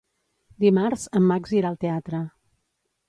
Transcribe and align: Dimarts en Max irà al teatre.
Dimarts 0.63 1.03
en 1.19 1.27
Max 1.33 1.53
irà 1.59 1.73
al 1.73 1.79
teatre. 1.85 2.23